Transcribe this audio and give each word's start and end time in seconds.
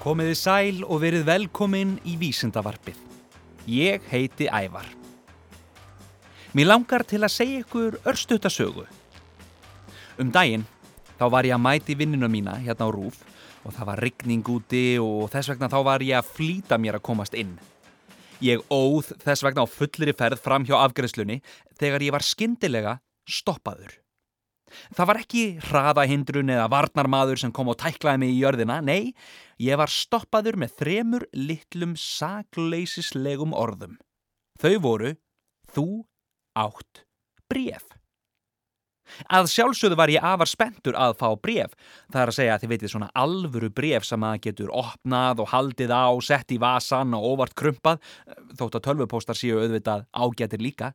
Komiði 0.00 0.32
sæl 0.32 0.78
og 0.86 1.02
verið 1.02 1.26
velkomin 1.28 1.90
í 2.08 2.14
Vísindavarpið. 2.16 2.96
Ég 3.68 4.06
heiti 4.08 4.46
Ævar. 4.48 4.86
Mér 6.56 6.70
langar 6.70 7.04
til 7.04 7.20
að 7.20 7.34
segja 7.34 7.60
ykkur 7.60 7.98
örstutasögu. 8.08 8.86
Um 10.16 10.32
daginn 10.32 10.64
þá 11.20 11.26
var 11.36 11.44
ég 11.44 11.52
að 11.52 11.64
mæti 11.66 11.98
vinninu 12.00 12.32
mína 12.32 12.56
hérna 12.64 12.88
á 12.88 12.94
Rúf 12.96 13.20
og 13.60 13.76
það 13.76 13.90
var 13.90 14.02
rigning 14.06 14.48
úti 14.48 14.84
og 15.04 15.28
þess 15.34 15.52
vegna 15.52 15.68
þá 15.68 15.78
var 15.84 16.06
ég 16.08 16.16
að 16.16 16.32
flýta 16.32 16.80
mér 16.80 16.96
að 16.96 17.04
komast 17.10 17.36
inn. 17.36 17.58
Ég 18.40 18.64
óð 18.72 19.12
þess 19.20 19.44
vegna 19.44 19.68
á 19.68 19.74
fullri 19.74 20.16
ferð 20.16 20.40
fram 20.40 20.64
hjá 20.64 20.78
afgreðslunni 20.80 21.42
þegar 21.76 22.08
ég 22.08 22.16
var 22.16 22.24
skyndilega 22.24 23.02
stoppaður. 23.28 24.00
Það 24.94 25.08
var 25.10 25.18
ekki 25.20 25.44
hraðahindrun 25.66 26.52
eða 26.54 26.70
varnarmadur 26.70 27.40
sem 27.42 27.52
kom 27.52 27.72
og 27.72 27.78
tæklaði 27.82 28.22
mig 28.22 28.34
í 28.36 28.40
jörðina, 28.40 28.78
nei, 28.80 29.12
ég 29.60 29.80
var 29.80 29.92
stoppaður 29.92 30.58
með 30.62 30.76
þremur 30.80 31.26
litlum 31.36 31.94
sakleisislegum 31.98 33.54
orðum. 33.56 33.98
Þau 34.60 34.76
voru, 34.84 35.14
þú 35.72 35.86
átt 36.58 37.04
bref. 37.50 37.86
Að 39.26 39.48
sjálfsögðu 39.50 39.96
var 39.98 40.10
ég 40.12 40.24
afar 40.24 40.48
spenntur 40.48 40.94
að 40.98 41.16
fá 41.18 41.28
bref. 41.42 41.72
Það 42.12 42.22
er 42.22 42.30
að 42.30 42.36
segja 42.36 42.54
að 42.54 42.64
þið 42.64 42.72
veitir 42.72 42.92
svona 42.92 43.10
alvöru 43.18 43.70
bref 43.74 44.06
sem 44.06 44.26
að 44.26 44.42
getur 44.46 44.70
opnað 44.70 45.42
og 45.42 45.50
haldið 45.50 45.94
á, 45.94 46.06
sett 46.22 46.54
í 46.54 46.60
vasan 46.62 47.16
og 47.18 47.26
óvart 47.32 47.56
krumpað, 47.58 48.02
þótt 48.58 48.78
að 48.78 48.84
tölvupóstar 48.86 49.38
séu 49.38 49.58
auðvitað 49.58 50.06
ágætir 50.14 50.62
líka. 50.62 50.92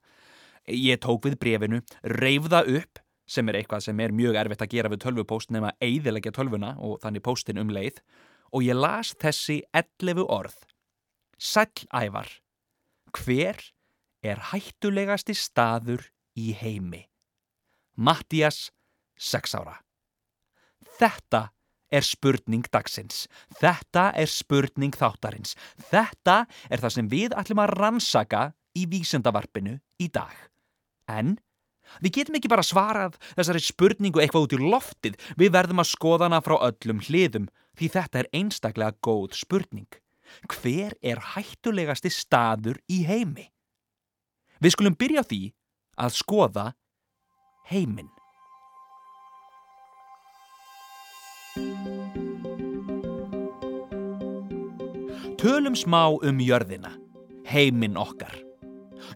Ég 0.71 1.01
tók 1.03 1.27
við 1.27 1.35
brefinu, 1.41 1.81
reyfða 2.07 2.63
upp 2.65 3.03
sem 3.29 3.49
er 3.49 3.59
eitthvað 3.59 3.83
sem 3.87 3.99
er 3.99 4.13
mjög 4.13 4.37
erfitt 4.37 4.63
að 4.63 4.73
gera 4.77 4.89
við 4.93 5.03
tölvupóst 5.03 5.51
nema 5.53 5.73
eiðilegja 5.81 6.33
tölvuna 6.33 6.75
og 6.77 6.99
þannig 7.01 7.25
póstin 7.25 7.59
um 7.61 7.73
leið 7.73 7.99
og 8.55 8.63
ég 8.63 8.77
las 8.79 9.11
þessi 9.19 9.59
11 9.75 10.23
orð. 10.31 10.55
Sælævar 11.35 12.29
Hver 13.15 13.59
er 14.23 14.39
hættulegasti 14.51 15.35
staður 15.35 16.07
í 16.39 16.53
heimi? 16.55 17.05
Mattias, 17.95 18.71
6 19.19 19.55
ára. 19.59 19.75
Þetta 20.99 21.49
er 21.91 22.03
spurning 22.03 22.65
dagsins. 22.71 23.25
Þetta 23.59 24.09
er 24.15 24.31
spurning 24.31 24.95
þáttarins. 24.95 25.55
Þetta 25.91 26.45
er 26.69 26.83
það 26.83 26.95
sem 26.97 27.11
við 27.11 27.35
ætlum 27.39 27.63
að 27.63 27.75
rannsaka 27.75 28.43
í 28.75 28.85
vísendavarpinu 28.91 29.77
í 30.03 30.09
dag. 30.11 30.35
En 31.07 31.37
Við 32.03 32.15
getum 32.19 32.39
ekki 32.39 32.51
bara 32.51 32.65
svarað 32.65 33.19
þessari 33.35 33.61
spurningu 33.63 34.21
eitthvað 34.21 34.47
út 34.47 34.55
í 34.57 34.61
loftið, 34.61 35.19
við 35.39 35.53
verðum 35.55 35.83
að 35.83 35.91
skoða 35.91 36.27
hana 36.27 36.41
frá 36.45 36.57
öllum 36.69 37.03
hliðum, 37.05 37.47
því 37.77 37.91
þetta 37.95 38.21
er 38.21 38.31
einstaklega 38.35 38.97
góð 39.05 39.37
spurning. 39.37 39.89
Hver 40.49 40.95
er 41.05 41.21
hættulegasti 41.35 42.11
staður 42.11 42.81
í 42.91 43.03
heimi? 43.07 43.49
Við 44.63 44.75
skulum 44.75 44.97
byrja 44.97 45.25
því 45.27 45.41
að 46.01 46.15
skoða 46.17 46.67
heiminn. 47.69 48.11
Tölum 55.39 55.75
smá 55.77 56.09
um 56.09 56.39
jörðina, 56.41 56.95
heiminn 57.45 57.99
okkar. 58.01 58.33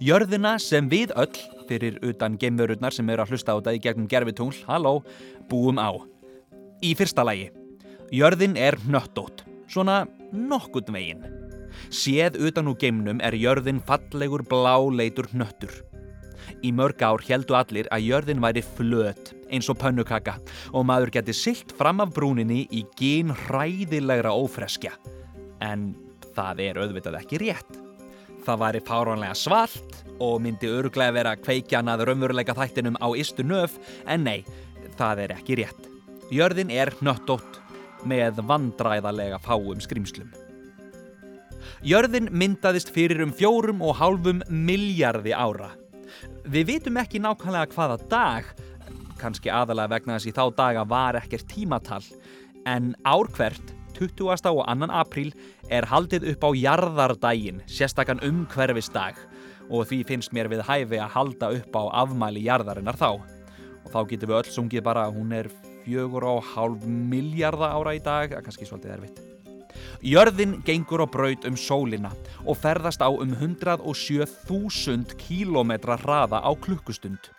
Jörðina 0.04 0.60
sem 0.62 0.86
við 0.92 1.10
öll 1.18 1.34
fyrir 1.70 2.00
utan 2.06 2.38
gemverurnar 2.42 2.96
sem 2.96 3.10
eru 3.10 3.24
að 3.24 3.36
hlusta 3.36 3.54
á 3.54 3.58
þetta 3.60 3.76
í 3.78 3.82
gegnum 3.84 4.10
gerfitungl, 4.12 4.64
halló, 4.68 5.00
búum 5.50 5.80
á. 5.80 5.94
Í 6.84 6.96
fyrsta 6.98 7.26
lagi, 7.28 7.50
jörðin 8.16 8.58
er 8.58 8.80
nöttótt, 8.90 9.46
svona 9.70 10.04
nokkund 10.34 10.90
veginn. 10.94 11.26
Séð 11.94 12.40
utan 12.50 12.70
úr 12.72 12.78
geimnum 12.82 13.22
er 13.24 13.38
jörðin 13.38 13.82
fallegur 13.86 14.44
bláleitur 14.48 15.30
nöttur. 15.34 15.72
Í 16.66 16.72
mörg 16.76 17.02
ár 17.06 17.22
heldu 17.24 17.56
allir 17.56 17.88
að 17.94 18.08
jörðin 18.10 18.42
væri 18.44 18.64
flöt 18.66 19.34
eins 19.50 19.70
og 19.72 19.80
pönnukaka 19.82 20.36
og 20.74 20.86
maður 20.88 21.14
geti 21.20 21.36
silt 21.36 21.74
fram 21.78 22.02
af 22.04 22.14
brúninni 22.16 22.66
í 22.74 22.84
gín 23.00 23.34
hræðilegra 23.46 24.34
ófreskja. 24.36 24.94
En 25.64 25.94
það 26.36 26.64
er 26.68 26.82
auðvitað 26.82 27.20
ekki 27.22 27.42
rétt. 27.46 27.80
Það 28.46 28.62
væri 28.64 28.84
fáránlega 28.88 29.38
svalt 29.38 30.04
og 30.20 30.42
myndi 30.44 30.70
öruglega 30.70 31.16
vera 31.16 31.36
kveikjan 31.40 31.90
að 31.92 32.06
raunveruleika 32.10 32.56
þættinum 32.58 33.00
á 33.00 33.08
istu 33.18 33.46
nöf 33.48 33.78
en 34.06 34.28
nei, 34.28 34.44
það 35.00 35.26
er 35.26 35.36
ekki 35.38 35.58
rétt. 35.62 35.90
Jörðin 36.30 36.72
er 36.74 36.94
nöttótt 37.02 37.60
með 38.08 38.44
vandræðalega 38.48 39.40
fáum 39.44 39.82
skrimslum. 39.84 40.30
Jörðin 41.86 42.28
myndaðist 42.36 42.92
fyrir 42.92 43.24
um 43.24 43.32
fjórum 43.36 43.82
og 43.86 43.96
hálfum 44.00 44.42
miljardi 44.50 45.32
ára. 45.32 45.72
Við 46.50 46.74
vitum 46.74 47.00
ekki 47.00 47.22
nákvæmlega 47.24 47.72
hvaða 47.74 47.98
dag, 48.12 48.48
kannski 49.20 49.52
aðalega 49.52 49.94
vegna 49.96 50.18
þess 50.18 50.32
í 50.32 50.36
þá 50.36 50.46
daga 50.58 50.86
var 50.88 51.20
ekkert 51.20 51.48
tímatal, 51.52 52.04
en 52.68 52.94
árkvert 53.08 53.76
20. 54.00 54.28
og 54.32 54.68
2. 54.68 54.90
apríl 54.96 55.34
er 55.70 55.88
haldið 55.88 56.30
upp 56.34 56.46
á 56.48 56.50
jarðardaginn, 56.56 57.64
sérstakann 57.68 58.24
umhverfisdag 58.24 59.18
og 59.70 59.88
því 59.90 60.04
finnst 60.10 60.34
mér 60.36 60.50
við 60.52 60.66
hæfi 60.68 61.00
að 61.00 61.14
halda 61.16 61.52
upp 61.60 61.78
á 61.78 61.84
afmæli 62.04 62.46
jarðarinnar 62.48 62.98
þá. 63.00 63.22
Og 63.86 63.90
þá 63.94 64.00
getum 64.10 64.32
við 64.32 64.40
öll 64.42 64.54
sungið 64.54 64.86
bara 64.86 65.08
að 65.08 65.18
hún 65.20 65.34
er 65.38 65.50
fjögur 65.86 66.26
og 66.30 66.46
hálf 66.54 66.86
miljarda 66.86 67.72
ára 67.78 67.96
í 67.98 68.04
dag, 68.04 68.34
að 68.34 68.46
kannski 68.46 68.68
svolítið 68.68 68.96
erfitt. 68.98 69.26
Jörðin 70.04 70.60
gengur 70.66 71.04
á 71.04 71.08
braut 71.12 71.46
um 71.48 71.58
sólina 71.60 72.12
og 72.46 72.58
ferðast 72.60 73.04
á 73.04 73.10
um 73.10 73.34
107.000 73.36 75.18
km 75.20 75.72
hraða 76.00 76.42
á 76.42 76.52
klukkustund. 76.56 77.32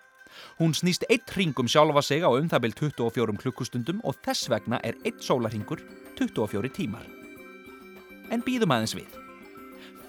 Hún 0.61 0.75
snýst 0.77 1.07
eitt 1.09 1.31
ringum 1.37 1.69
sjálfa 1.69 2.03
sig 2.05 2.25
á 2.25 2.31
um 2.31 2.49
það 2.49 2.67
byrj 2.67 2.77
24 3.01 3.41
klukkustundum 3.45 4.03
og 4.05 4.19
þess 4.25 4.51
vegna 4.53 4.81
er 4.85 4.99
eitt 5.05 5.25
sólarhingur 5.25 5.83
24 6.21 6.73
tímar. 6.77 7.09
En 8.31 8.45
býðum 8.45 8.77
aðeins 8.77 8.95
við 8.95 9.20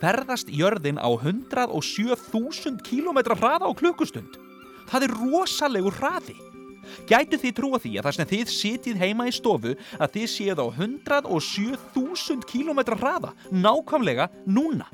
ferðast 0.02 0.50
jörðin 0.50 0.98
á 0.98 1.10
107.000 1.14 2.82
km 2.86 3.20
hraða 3.38 3.70
á 3.70 3.72
klukkustund. 3.78 4.40
Það 4.90 5.06
er 5.08 5.14
rosalegur 5.22 5.98
hraði. 6.00 6.38
Gætu 7.08 7.38
þið 7.40 7.54
trúa 7.56 7.80
því 7.80 7.92
að 8.00 8.08
það 8.08 8.16
sem 8.18 8.30
þið 8.32 8.54
sitið 8.56 9.02
heima 9.04 9.28
í 9.30 9.36
stofu 9.36 9.76
að 10.02 10.16
þið 10.16 10.32
séð 10.34 10.64
á 10.66 10.68
107.000 10.74 12.50
km 12.50 12.82
hraða 12.98 13.36
nákvæmlega 13.54 14.28
núna. 14.50 14.90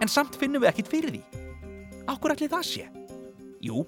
En 0.00 0.12
samt 0.12 0.36
finnum 0.36 0.62
við 0.62 0.74
ekkit 0.74 0.92
fyrir 0.92 1.16
því. 1.16 1.22
Akkur 2.06 2.36
allir 2.36 2.52
það 2.52 2.68
sé? 2.68 2.84
Jú, 3.64 3.86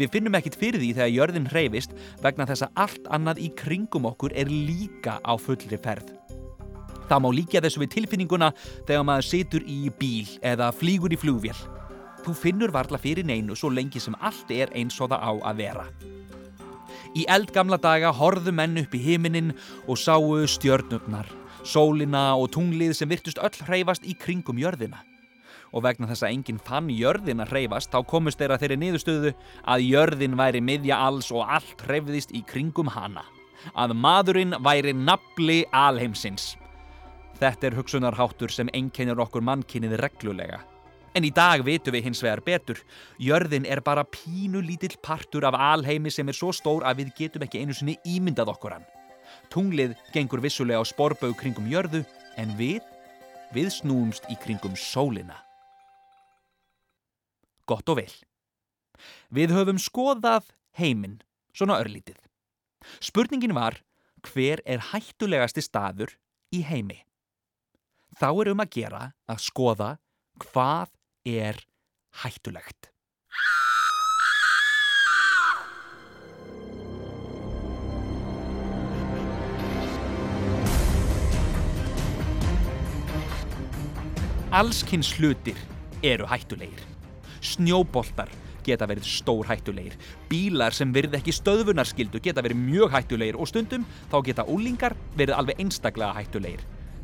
við 0.00 0.10
finnum 0.14 0.34
ekkit 0.38 0.56
fyrir 0.58 0.80
því 0.80 0.90
þegar 0.96 1.12
jörðin 1.12 1.50
hreyfist 1.52 1.92
vegna 2.24 2.48
þess 2.48 2.64
að 2.66 2.80
allt 2.86 3.10
annað 3.12 3.44
í 3.44 3.52
kringum 3.60 4.08
okkur 4.08 4.34
er 4.34 4.50
líka 4.50 5.20
á 5.20 5.36
fullri 5.38 5.78
ferð. 5.84 6.08
Það 7.10 7.22
má 7.24 7.28
líka 7.34 7.62
þessu 7.64 7.82
við 7.82 7.92
tilfinninguna 7.96 8.52
þegar 8.88 9.06
maður 9.08 9.28
situr 9.28 9.66
í 9.68 9.80
bíl 9.98 10.28
eða 10.40 10.70
flýgur 10.76 11.14
í 11.14 11.20
flugvél. 11.20 11.58
Þú 12.22 12.34
finnur 12.38 12.72
varla 12.74 13.00
fyrir 13.02 13.26
neinu 13.26 13.56
svo 13.58 13.72
lengi 13.72 14.00
sem 14.00 14.14
allt 14.20 14.50
er 14.54 14.70
eins 14.78 15.00
og 15.02 15.10
það 15.10 15.24
á 15.26 15.32
að 15.50 15.62
vera. 15.64 15.86
Í 17.12 17.26
eldgamla 17.28 17.76
daga 17.82 18.12
horðu 18.16 18.54
menn 18.56 18.78
upp 18.80 18.94
í 18.96 19.00
himinin 19.02 19.52
og 19.84 19.98
sáu 20.00 20.46
stjörnurnar, 20.48 21.26
sólina 21.64 22.30
og 22.38 22.52
tunglið 22.54 22.94
sem 22.96 23.10
virtust 23.10 23.42
öll 23.42 23.66
hreyfast 23.66 24.06
í 24.08 24.14
kringum 24.16 24.60
jörðina. 24.62 25.02
Og 25.72 25.84
vegna 25.84 26.08
þess 26.08 26.24
að 26.24 26.34
enginn 26.36 26.62
fann 26.62 26.88
jörðin 26.92 27.42
að 27.44 27.52
hreyfast 27.52 27.92
þá 27.92 28.00
komust 28.08 28.40
þeirra 28.40 28.58
þeirri 28.60 28.78
niðurstöðu 28.80 29.34
að 29.74 29.86
jörðin 29.88 30.38
væri 30.40 30.64
miðja 30.64 31.00
alls 31.08 31.30
og 31.32 31.44
allt 31.48 31.84
hreyfðist 31.88 32.32
í 32.36 32.44
kringum 32.48 32.92
hana. 32.92 33.24
Að 33.76 33.94
maðurinn 33.96 34.56
væri 34.64 34.92
nafli 34.96 35.62
alheimsins. 35.72 36.52
Þetta 37.42 37.66
er 37.66 37.74
hugsunarháttur 37.74 38.52
sem 38.54 38.68
einkennir 38.70 39.18
okkur 39.18 39.42
mannkynnið 39.42 39.96
reglulega. 39.98 40.60
En 41.18 41.24
í 41.26 41.32
dag 41.34 41.64
vitum 41.66 41.96
við 41.96 42.06
hins 42.06 42.20
vegar 42.22 42.40
betur. 42.46 42.78
Jörðin 43.18 43.66
er 43.66 43.82
bara 43.82 44.04
pínu 44.06 44.62
lítill 44.62 44.94
partur 45.02 45.48
af 45.48 45.58
alheimi 45.58 46.12
sem 46.14 46.30
er 46.30 46.38
svo 46.38 46.52
stór 46.54 46.86
að 46.86 47.02
við 47.02 47.10
getum 47.18 47.42
ekki 47.42 47.64
einu 47.64 47.74
sinni 47.74 47.96
ímyndað 48.06 48.54
okkur 48.54 48.76
hann. 48.76 48.86
Tunglið 49.50 49.98
gengur 50.14 50.44
vissulega 50.44 50.78
á 50.78 50.86
sporbögu 50.86 51.34
kringum 51.42 51.66
jörðu 51.66 52.04
en 52.38 52.54
við, 52.54 52.80
við 53.50 53.74
snúumst 53.74 54.30
í 54.30 54.38
kringum 54.38 54.78
sólina. 54.78 55.42
Gott 57.66 57.90
og 57.90 58.04
vel. 58.04 58.10
Við 59.34 59.50
höfum 59.58 59.82
skoðað 59.82 60.52
heiminn, 60.78 61.18
svona 61.50 61.82
örlítið. 61.82 62.22
Spurningin 63.02 63.58
var 63.58 63.82
hver 64.30 64.62
er 64.62 64.92
hættulegasti 64.94 65.64
staður 65.66 66.20
í 66.54 66.62
heimi? 66.62 67.02
Þá 68.18 68.28
er 68.30 68.52
um 68.52 68.62
að 68.64 68.72
gera 68.76 69.02
að 69.30 69.44
skoða 69.48 69.90
hvað 70.42 70.90
er 71.28 71.60
hættulegt. 72.22 72.92
Allskins 84.52 85.14
hlutir 85.16 85.56
eru 86.04 86.26
hættulegir. 86.28 86.82
Snjóboltar 87.40 88.28
geta 88.66 88.84
verið 88.84 89.06
stór 89.08 89.48
hættulegir. 89.48 89.96
Bílar 90.28 90.76
sem 90.76 90.92
verið 90.92 91.16
ekki 91.18 91.32
stöðvunarskildu 91.32 92.20
geta 92.22 92.44
verið 92.44 92.60
mjög 92.60 92.92
hættulegir 92.92 93.40
og 93.40 93.48
stundum 93.48 93.88
þá 94.12 94.18
geta 94.28 94.46
úlingar 94.52 94.92
verið 95.16 95.40
alveg 95.40 95.64
einstaklega 95.64 96.12
hættulegir. 96.20 96.60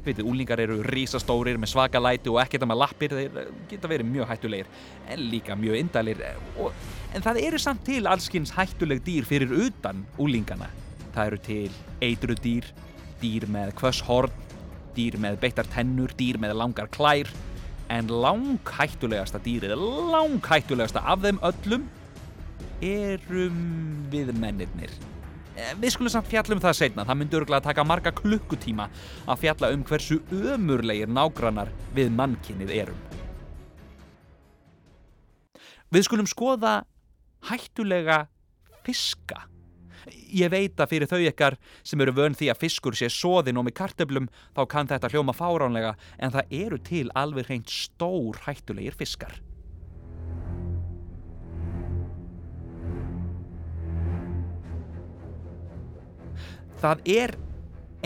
Vitið, 0.08 0.28
úlingar 0.30 0.62
eru 0.62 0.80
risastórir 0.86 1.58
með 1.60 1.72
svaka 1.74 2.00
læti 2.02 2.32
og 2.32 2.40
ekkert 2.42 2.66
með 2.68 2.80
lappir, 2.82 3.14
þeir 3.14 3.52
geta 3.70 3.90
verið 3.90 4.10
mjög 4.10 4.30
hættulegir 4.32 4.70
en 5.12 5.24
líka 5.32 5.56
mjög 5.58 5.80
indalir. 5.82 6.22
Og, 6.58 6.72
en 7.14 7.24
það 7.24 7.42
eru 7.44 7.60
samt 7.62 7.84
til 7.88 8.08
allskins 8.10 8.54
hættuleg 8.56 9.02
dýr 9.06 9.28
fyrir 9.28 9.52
utan 9.68 10.04
úlingana. 10.20 10.70
Það 11.14 11.24
eru 11.26 11.40
til 11.48 11.80
eitru 12.04 12.38
dýr, 12.38 12.70
dýr 13.22 13.48
með 13.52 13.74
kvösshorn, 13.78 14.32
dýr 14.96 15.18
með 15.22 15.38
beittar 15.42 15.68
tennur, 15.74 16.14
dýr 16.18 16.40
með 16.42 16.56
langar 16.58 16.90
klær 16.94 17.30
en 17.92 18.10
langhættulegasta 18.12 19.40
dýrið, 19.44 19.76
langhættulegasta 20.12 21.04
af 21.08 21.22
þeim 21.24 21.40
öllum 21.48 21.86
erum 22.84 23.62
við 24.12 24.34
mennirnir. 24.38 24.92
Eh, 25.58 25.74
við 25.74 25.96
skulum 25.96 26.12
samt 26.12 26.28
fjalla 26.30 26.54
um 26.54 26.62
það 26.62 26.76
setna, 26.78 27.04
það 27.08 27.18
myndi 27.18 27.38
örgulega 27.40 27.66
taka 27.66 27.84
marga 27.86 28.12
klukkutíma 28.14 28.86
að 29.26 29.40
fjalla 29.42 29.72
um 29.74 29.82
hversu 29.88 30.20
ömurlegir 30.30 31.10
nágrannar 31.10 31.72
við 31.96 32.12
mannkinnið 32.14 32.74
erum. 32.76 33.00
Við 35.90 36.06
skulum 36.06 36.28
skoða 36.30 36.82
hættulega 37.50 38.26
fiska. 38.86 39.48
Ég 40.30 40.52
veit 40.52 40.78
að 40.78 40.92
fyrir 40.92 41.10
þau 41.10 41.20
ykkar 41.26 41.58
sem 41.82 42.00
eru 42.04 42.14
vön 42.14 42.36
því 42.38 42.52
að 42.52 42.62
fiskur 42.62 42.94
sé 42.96 43.10
soðin 43.10 43.58
og 43.58 43.66
með 43.66 43.78
kartöblum 43.80 44.30
þá 44.54 44.62
kann 44.70 44.88
þetta 44.88 45.10
hljóma 45.10 45.34
fáránlega 45.34 45.96
en 46.22 46.32
það 46.38 46.56
eru 46.62 46.78
til 46.86 47.06
alveg 47.18 47.50
hreint 47.50 47.72
stór 47.72 48.38
hættulegir 48.46 48.94
fiskar. 48.96 49.34
Það 56.78 57.00
er 57.10 57.32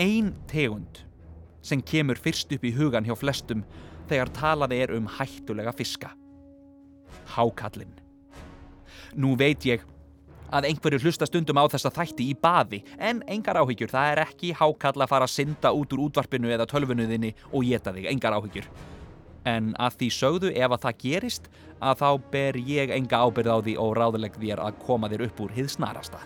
ein 0.01 0.31
tegund 0.49 1.03
sem 1.61 1.81
kemur 1.85 2.17
fyrst 2.17 2.49
upp 2.55 2.63
í 2.65 2.73
hugan 2.73 3.05
hjá 3.05 3.13
flestum 3.13 3.61
þegar 4.09 4.31
talað 4.33 4.73
er 4.75 4.93
um 4.95 5.05
hættulega 5.05 5.73
fiska. 5.77 6.09
Hákallinn. 7.35 7.93
Nú 9.13 9.35
veit 9.37 9.67
ég 9.69 9.85
að 10.53 10.71
einhverju 10.71 11.03
hlusta 11.05 11.29
stundum 11.29 11.61
á 11.61 11.69
þessa 11.69 11.93
þætti 11.93 12.31
í 12.33 12.33
baði 12.33 12.81
en 12.97 13.21
engar 13.29 13.61
áhyggjur, 13.61 13.93
það 13.93 14.11
er 14.11 14.25
ekki 14.25 14.51
hákall 14.57 15.05
að 15.05 15.11
fara 15.13 15.29
að 15.29 15.35
synda 15.37 15.73
út 15.73 15.93
úr 15.93 16.07
útvarpinu 16.07 16.49
eða 16.53 16.69
tölvunuðinni 16.69 17.33
og 17.51 17.69
geta 17.69 17.93
þig, 17.93 18.09
engar 18.09 18.37
áhyggjur. 18.39 18.69
En 19.49 19.73
að 19.77 19.99
því 20.01 20.13
sögðu 20.17 20.53
ef 20.53 20.71
að 20.71 20.85
það 20.87 21.01
gerist 21.05 21.49
að 21.77 21.99
þá 22.01 22.09
ber 22.33 22.63
ég 22.65 22.93
enga 22.97 23.21
ábyrð 23.21 23.53
á 23.53 23.57
því 23.65 23.81
og 23.85 23.97
ráðuleg 24.01 24.39
þér 24.41 24.65
að 24.65 24.79
koma 24.81 25.13
þér 25.13 25.27
upp 25.29 25.43
úr 25.45 25.53
hið 25.61 25.75
snarasta. 25.77 26.21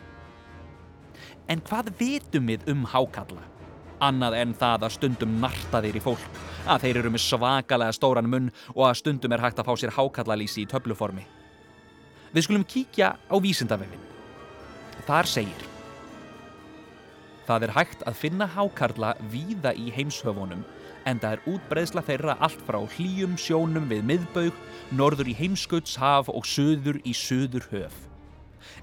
En 1.48 1.62
hvað 1.64 1.94
vitum 2.00 2.50
við 2.52 2.66
um 2.72 2.84
hákalla? 2.92 3.46
Annað 4.04 4.36
en 4.42 4.52
það 4.54 4.84
að 4.86 4.94
stundum 4.98 5.38
narta 5.42 5.82
þér 5.82 5.98
í 5.98 6.04
fólk, 6.04 6.26
að 6.70 6.84
þeir 6.84 7.00
eru 7.02 7.14
með 7.14 7.24
svakalega 7.24 7.96
stóran 7.96 8.30
munn 8.30 8.52
og 8.76 8.84
að 8.90 9.00
stundum 9.00 9.34
er 9.34 9.42
hægt 9.42 9.62
að 9.62 9.70
fá 9.70 9.80
sér 9.80 9.96
hákallalýsi 9.96 10.66
í 10.66 10.70
töfluformi. 10.70 11.24
Við 12.36 12.46
skulum 12.46 12.68
kíkja 12.68 13.16
á 13.16 13.36
vísindavefin. 13.42 14.04
Þar 15.08 15.32
segir 15.32 15.66
Það 17.48 17.64
er 17.64 17.72
hægt 17.78 18.02
að 18.04 18.18
finna 18.20 18.46
hákarla 18.52 19.14
víða 19.32 19.72
í 19.72 19.88
heimshöfunum 19.96 20.66
en 21.08 21.22
það 21.24 21.38
er 21.38 21.46
útbreðsla 21.54 22.04
þeirra 22.04 22.36
allt 22.44 22.66
frá 22.68 22.82
hlýjum 22.98 23.38
sjónum 23.40 23.88
við 23.88 24.04
miðbaug, 24.10 24.58
norður 24.92 25.32
í 25.32 25.38
heimskautshaf 25.40 26.28
og 26.28 26.44
söður 26.44 27.00
í 27.08 27.16
söður 27.16 27.70
höf. 27.72 28.07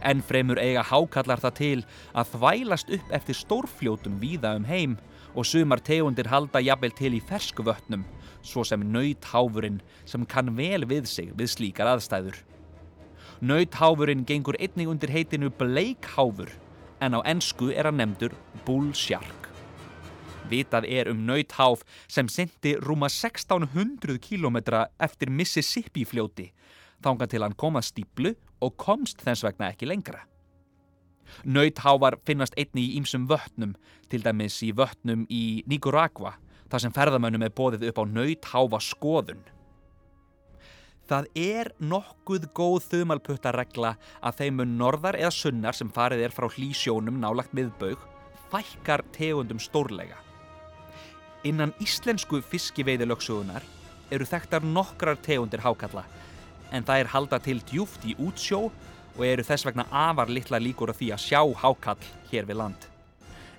En 0.02 0.22
fremur 0.22 0.58
eiga 0.60 0.84
hákallar 0.84 1.42
það 1.42 1.56
til 1.58 1.84
að 2.14 2.30
þvælast 2.34 2.92
upp 2.96 3.12
eftir 3.18 3.38
stórfljótum 3.38 4.18
víða 4.22 4.54
um 4.58 4.66
heim 4.68 4.96
og 5.34 5.46
sumar 5.46 5.82
tegundir 5.82 6.30
halda 6.30 6.62
jafnvel 6.62 6.94
til 6.94 7.14
í 7.18 7.22
fersku 7.22 7.64
vötnum, 7.66 8.04
svo 8.42 8.64
sem 8.64 8.82
nöytháfurinn 8.92 9.80
sem 10.06 10.26
kann 10.26 10.54
vel 10.56 10.86
við 10.86 11.08
sig 11.10 11.32
við 11.34 11.50
slíkar 11.56 11.90
aðstæður. 11.94 12.36
Nautháfurinn 13.44 14.24
gengur 14.24 14.56
einnig 14.62 14.88
undir 14.88 15.10
heitinu 15.10 15.50
bleikháfur 15.50 16.52
en 17.02 17.18
á 17.18 17.20
ennsku 17.26 17.72
er 17.74 17.88
hann 17.90 17.98
nefndur 17.98 18.36
bull 18.64 18.92
shark. 18.94 19.50
Vitað 20.48 20.86
er 20.88 21.10
um 21.10 21.24
nautháf 21.26 21.82
sem 22.08 22.28
sendi 22.28 22.76
rúma 22.76 23.10
1600 23.10 24.20
km 24.22 24.86
eftir 25.02 25.32
Mississippi 25.32 26.04
fljóti 26.04 26.52
þángan 27.04 27.30
til 27.30 27.44
hann 27.44 27.56
kom 27.58 27.76
að 27.76 27.88
stíplu 27.90 28.34
og 28.64 28.76
komst 28.80 29.22
þess 29.24 29.44
vegna 29.46 29.70
ekki 29.72 29.88
lengra. 29.88 30.24
Nautháfar 31.44 32.18
finnast 32.26 32.56
einni 32.60 32.84
í 32.88 32.94
ýmsum 33.00 33.26
vötnum, 33.30 33.74
til 34.08 34.22
dæmis 34.24 34.60
í 34.64 34.70
vötnum 34.76 35.24
í 35.32 35.64
Nicaragua, 35.70 36.36
þar 36.70 36.84
sem 36.84 36.94
ferðamönnum 36.94 37.44
er 37.46 37.54
bóðið 37.54 37.88
upp 37.90 38.00
á 38.00 38.04
nautháfa 38.08 38.80
skoðun. 38.84 39.42
Það 41.04 41.26
er 41.36 41.68
nokkuð 41.84 42.48
góð 42.56 42.86
þumalputtaregla 42.88 43.96
að 44.24 44.38
þeim 44.40 44.60
mun 44.60 44.76
norðar 44.80 45.18
eða 45.20 45.34
sunnar 45.36 45.76
sem 45.76 45.90
farið 45.92 46.24
er 46.24 46.32
frá 46.32 46.48
hlýsjónum 46.48 47.18
nálagt 47.20 47.52
miðbaug 47.56 48.00
fækkar 48.52 49.04
tegundum 49.12 49.60
stórlega. 49.60 50.16
Innan 51.44 51.74
íslensku 51.84 52.40
fiskiveiðilöksugunar 52.48 53.64
eru 54.14 54.28
þekktar 54.28 54.64
nokkrar 54.64 55.20
tegundir 55.20 55.60
hákalla 55.64 56.06
en 56.74 56.84
er 56.90 57.06
halda 57.06 57.38
til 57.38 57.60
djúft 57.62 58.02
í 58.04 58.16
útsjó 58.18 58.66
og 59.14 59.22
eru 59.22 59.44
þess 59.46 59.66
vegna 59.68 59.86
afar 59.90 60.28
litla 60.28 60.58
líkur 60.58 60.90
af 60.90 60.98
því 60.98 61.12
að 61.14 61.22
sjá 61.22 61.40
hákall 61.62 62.02
hér 62.32 62.48
við 62.48 62.58
land. 62.58 62.88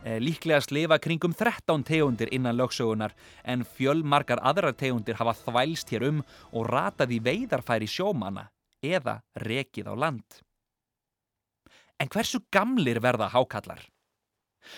Eh, 0.06 0.20
líklegast 0.20 0.72
lifa 0.76 1.00
kringum 1.00 1.34
13 1.34 1.84
tegundir 1.84 2.30
innan 2.36 2.58
lögsögunar 2.60 3.16
en 3.44 3.64
fjölmarkar 3.66 4.42
aðrar 4.44 4.76
tegundir 4.78 5.18
hafa 5.18 5.34
þvælst 5.46 5.96
hér 5.96 6.10
um 6.10 6.20
og 6.52 6.68
ratað 6.70 7.16
í 7.16 7.22
veidarfæri 7.24 7.88
sjómana 7.88 8.50
eða 8.84 9.22
rekið 9.42 9.90
á 9.90 9.94
land. 9.96 10.42
En 11.98 12.12
hversu 12.12 12.44
gamlir 12.52 13.00
verða 13.00 13.32
hákallar? 13.32 13.80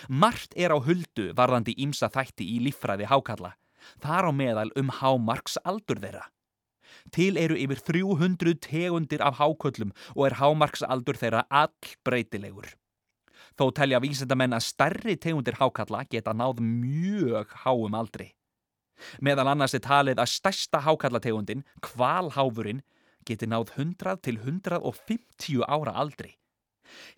Mart 0.08 0.54
er 0.56 0.72
á 0.72 0.78
huldu 0.78 1.32
varðandi 1.34 1.74
ímsa 1.76 2.08
þætti 2.12 2.46
í 2.54 2.58
líffræði 2.62 3.08
hákalla. 3.10 3.56
Þar 4.00 4.30
á 4.30 4.32
meðal 4.32 4.70
um 4.78 4.90
hámarks 4.92 5.58
aldur 5.64 5.98
þeirra. 6.00 6.28
Til 7.14 7.38
eru 7.40 7.56
yfir 7.56 7.80
300 7.86 8.58
tegundir 8.64 9.22
af 9.24 9.38
háköllum 9.38 9.94
og 10.14 10.26
er 10.26 10.38
hámarks 10.40 10.84
aldur 10.84 11.16
þeirra 11.16 11.44
all 11.50 11.94
breytilegur. 12.04 12.74
Þó 13.58 13.70
telja 13.74 14.00
vísendamenn 14.02 14.54
að 14.54 14.66
stærri 14.68 15.16
tegundir 15.16 15.58
hákalla 15.58 16.04
geta 16.10 16.34
náð 16.36 16.60
mjög 16.62 17.54
háum 17.64 17.96
aldri. 17.98 18.32
Meðal 19.22 19.52
annars 19.54 19.74
er 19.74 19.82
talið 19.82 20.18
að 20.18 20.32
stærsta 20.32 20.82
hákallategundin, 20.82 21.64
kvalháfurinn, 21.82 22.82
geti 23.26 23.46
náð 23.46 23.72
100 23.76 24.18
til 24.26 24.38
150 24.42 25.64
ára 25.66 25.94
aldri. 26.02 26.34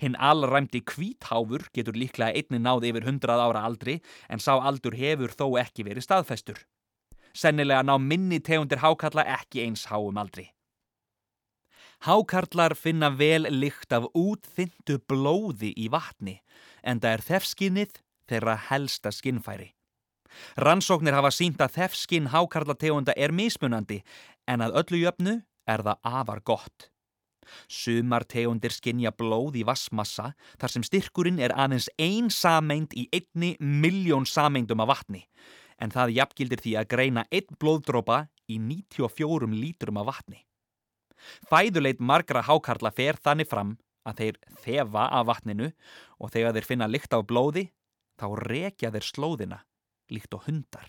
Hinn 0.02 0.16
allræmdi 0.18 0.82
kvítháfur 0.82 1.68
getur 1.76 1.96
líklega 1.96 2.34
einni 2.34 2.58
náð 2.58 2.88
yfir 2.90 3.06
100 3.06 3.36
ára 3.38 3.64
aldri 3.68 4.00
en 4.28 4.42
sá 4.42 4.56
aldur 4.58 4.96
hefur 4.98 5.32
þó 5.36 5.46
ekki 5.62 5.86
verið 5.86 6.08
staðfestur. 6.08 6.58
Sennilega 7.34 7.82
ná 7.86 7.98
minni 7.98 8.40
tegundir 8.40 8.82
hákalla 8.82 9.24
ekki 9.38 9.64
eins 9.64 9.86
háum 9.90 10.18
aldri. 10.18 10.50
Hákarlar 12.00 12.74
finna 12.74 13.10
vel 13.12 13.44
lykt 13.50 13.92
af 13.92 14.06
útþyndu 14.16 14.98
blóði 15.08 15.74
í 15.76 15.90
vatni 15.92 16.38
en 16.82 17.00
það 17.02 17.12
er 17.16 17.24
þefskinnið 17.26 17.98
þeirra 18.30 18.56
helsta 18.70 19.12
skinnfæri. 19.12 19.74
Rannsóknir 20.56 21.16
hafa 21.18 21.32
sínt 21.34 21.60
að 21.60 21.74
þefskinn 21.76 22.30
hákarlategunda 22.32 23.12
er 23.16 23.34
mismunandi 23.34 24.00
en 24.48 24.64
að 24.64 24.78
öllu 24.80 25.02
jöfnu 25.02 25.36
er 25.68 25.84
það 25.84 26.00
afar 26.06 26.40
gott. 26.46 26.88
Sumar 27.68 28.24
tegundir 28.24 28.72
skinnja 28.72 29.10
blóð 29.12 29.58
í 29.60 29.64
vassmassa 29.66 30.32
þar 30.60 30.72
sem 30.72 30.84
styrkurinn 30.86 31.40
er 31.42 31.52
aðeins 31.58 31.90
ein 31.98 32.30
sameind 32.30 32.94
í 32.94 33.08
einni 33.12 33.56
miljón 33.60 34.24
sameindum 34.28 34.80
af 34.84 34.94
vatni 34.94 35.26
en 35.80 35.92
það 35.94 36.14
jafngildir 36.18 36.62
því 36.62 36.76
að 36.78 36.90
greina 36.94 37.24
einn 37.32 37.58
blóðdrópa 37.60 38.22
í 38.50 38.58
94 38.60 39.50
lítrum 39.54 40.00
af 40.00 40.08
vatni. 40.10 40.44
Fæðuleit 41.50 42.00
margra 42.00 42.42
hákarla 42.46 42.92
fer 42.96 43.18
þannig 43.20 43.48
fram 43.50 43.74
að 44.08 44.22
þeir 44.22 44.38
þefa 44.64 45.08
af 45.18 45.26
vatninu 45.28 45.68
og 46.18 46.32
þegar 46.32 46.56
þeir 46.56 46.68
finna 46.68 46.88
lykt 46.88 47.12
af 47.16 47.26
blóði 47.28 47.68
þá 48.20 48.26
rekja 48.46 48.92
þeir 48.94 49.06
slóðina 49.06 49.60
líkt 50.10 50.34
og 50.36 50.46
hundar. 50.48 50.88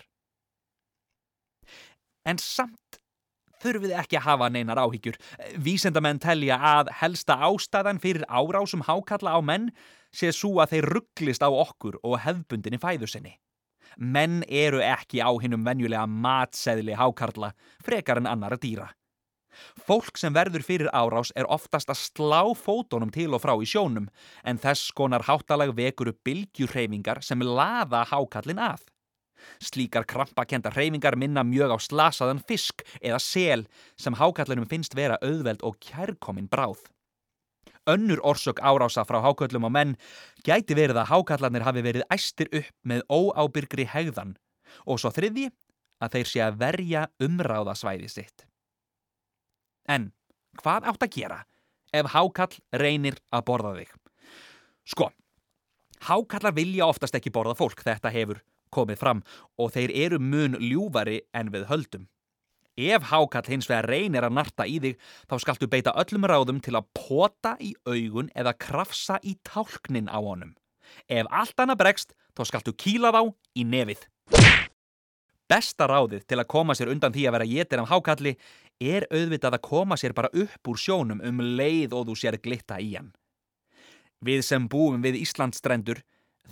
En 2.28 2.38
samt 2.38 3.02
þurfum 3.62 3.86
við 3.86 3.96
ekki 3.98 4.18
að 4.18 4.26
hafa 4.26 4.48
neinar 4.50 4.80
áhyggjur. 4.82 5.18
Vísendamenn 5.62 6.20
telja 6.22 6.58
að 6.58 6.90
helsta 7.02 7.38
ástæðan 7.46 8.00
fyrir 8.02 8.26
árásum 8.26 8.84
hákalla 8.86 9.36
á 9.38 9.40
menn 9.42 9.70
sé 10.14 10.32
svo 10.34 10.58
að 10.62 10.76
þeir 10.76 10.88
rugglist 10.96 11.44
á 11.46 11.50
okkur 11.50 11.98
og 12.02 12.18
hefbundinni 12.24 12.80
fæðusinni. 12.82 13.36
Menn 13.98 14.42
eru 14.48 14.80
ekki 14.84 15.20
á 15.20 15.30
hinnum 15.42 15.64
venjulega 15.66 16.06
matseðli 16.06 16.96
hákarla, 16.98 17.52
frekar 17.84 18.22
en 18.22 18.30
annara 18.30 18.58
dýra. 18.60 18.90
Fólk 19.86 20.16
sem 20.16 20.32
verður 20.32 20.64
fyrir 20.64 20.88
árás 20.96 21.32
er 21.36 21.48
oftast 21.50 21.90
að 21.92 22.00
slá 22.00 22.40
fótonum 22.56 23.12
til 23.12 23.30
og 23.36 23.42
frá 23.44 23.52
í 23.60 23.68
sjónum, 23.68 24.08
en 24.44 24.60
þess 24.60 24.92
konar 24.96 25.26
háttalag 25.28 25.74
vekur 25.76 26.12
upp 26.12 26.22
bylgjurreyfingar 26.24 27.22
sem 27.24 27.44
laða 27.44 28.04
hákallin 28.08 28.62
að. 28.62 28.86
Slíkar 29.62 30.06
krampakenda 30.06 30.70
reyfingar 30.70 31.16
minna 31.18 31.42
mjög 31.44 31.74
á 31.74 31.78
slasaðan 31.82 32.42
fisk 32.46 32.84
eða 33.00 33.18
sel 33.22 33.66
sem 33.98 34.14
hákallinum 34.14 34.68
finnst 34.70 34.94
vera 34.96 35.18
auðveld 35.20 35.64
og 35.66 35.78
kærkomin 35.82 36.50
bráð. 36.50 36.86
Önnur 37.90 38.20
orsök 38.22 38.60
árása 38.62 39.04
frá 39.04 39.18
hákallum 39.22 39.66
og 39.66 39.72
menn 39.74 39.96
gæti 40.46 40.76
verið 40.78 41.00
að 41.02 41.10
hákallanir 41.10 41.64
hafi 41.66 41.82
verið 41.82 42.06
æstir 42.14 42.50
upp 42.54 42.74
með 42.86 43.02
óábyrgri 43.10 43.86
hegðan 43.90 44.36
og 44.86 45.00
svo 45.02 45.10
þriði 45.10 45.48
að 46.02 46.14
þeir 46.16 46.30
sé 46.30 46.44
að 46.44 46.60
verja 46.62 47.06
umráðasvæði 47.22 48.10
sitt. 48.10 48.46
En 49.90 50.12
hvað 50.62 50.86
átt 50.92 51.06
að 51.06 51.16
gera 51.16 51.40
ef 51.92 52.14
hákall 52.14 52.54
reynir 52.78 53.18
að 53.34 53.44
borða 53.50 53.74
þig? 53.80 53.90
Sko, 54.88 55.10
hákallar 56.06 56.54
vilja 56.54 56.86
oftast 56.86 57.14
ekki 57.18 57.34
borða 57.34 57.54
fólk, 57.58 57.82
þetta 57.82 58.10
hefur 58.14 58.42
komið 58.72 59.02
fram 59.02 59.20
og 59.60 59.74
þeir 59.74 59.92
eru 60.06 60.18
mun 60.22 60.56
ljúvari 60.58 61.20
en 61.34 61.52
við 61.52 61.68
höldum. 61.70 62.06
Ef 62.76 63.10
hákall 63.10 63.50
hins 63.52 63.68
vegar 63.68 63.84
reynir 63.90 64.24
að 64.24 64.32
narta 64.38 64.64
í 64.64 64.78
þig 64.80 65.00
þá 65.28 65.34
skaltu 65.44 65.68
beita 65.68 65.92
öllum 66.00 66.24
ráðum 66.24 66.60
til 66.64 66.72
að 66.78 66.88
pota 66.96 67.52
í 67.60 67.74
augun 67.84 68.30
eða 68.34 68.54
krafsa 68.56 69.18
í 69.20 69.36
tálknin 69.44 70.08
á 70.08 70.16
honum. 70.16 70.54
Ef 71.08 71.28
allt 71.28 71.60
annað 71.60 71.82
bregst 71.82 72.14
þá 72.32 72.44
skaltu 72.48 72.72
kýla 72.72 73.12
þá 73.12 73.22
í 73.60 73.66
nefið. 73.68 74.06
Besta 75.52 75.84
ráðið 75.84 76.24
til 76.24 76.38
að 76.40 76.48
koma 76.48 76.72
sér 76.72 76.88
undan 76.94 77.12
því 77.12 77.26
að 77.28 77.36
vera 77.36 77.50
jétir 77.50 77.82
af 77.82 77.90
hákalli 77.90 78.38
er 78.80 79.04
auðvitað 79.12 79.58
að 79.58 79.64
koma 79.68 79.98
sér 80.00 80.16
bara 80.16 80.32
upp 80.32 80.72
úr 80.72 80.80
sjónum 80.80 81.20
um 81.20 81.44
leið 81.58 81.92
og 81.92 82.08
þú 82.08 82.16
sér 82.16 82.40
glitta 82.40 82.80
í 82.80 82.94
hann. 82.96 83.12
Við 84.24 84.40
sem 84.46 84.64
búum 84.70 85.02
við 85.04 85.20
Íslandstrendur 85.20 86.00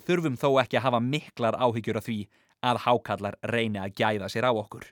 þurfum 0.05 0.37
þó 0.37 0.61
ekki 0.61 0.77
að 0.77 0.89
hafa 0.91 1.01
miklar 1.01 1.57
áhyggjur 1.57 2.01
af 2.01 2.09
því 2.11 2.21
að 2.61 2.83
hákallar 2.85 3.41
reyni 3.47 3.81
að 3.81 3.95
gæða 3.97 4.29
sér 4.29 4.51
á 4.51 4.53
okkur. 4.53 4.85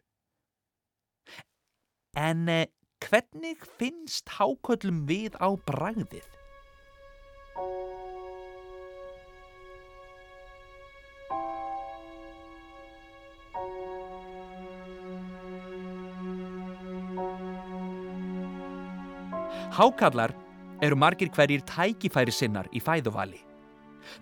En 2.17 2.49
eh, 2.49 2.67
hvernig 3.05 3.61
finnst 3.79 4.29
háköllum 4.39 5.05
við 5.09 5.37
á 5.39 5.49
bragðið? 5.69 6.27
Hákallar 19.79 20.33
eru 20.83 20.97
margir 20.99 21.29
hverjir 21.31 21.63
tækifæri 21.69 22.33
sinnar 22.35 22.67
í 22.75 22.81
fæðuvali. 22.83 23.39